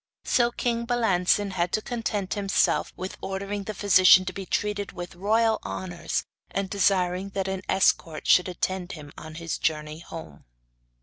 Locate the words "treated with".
4.47-5.13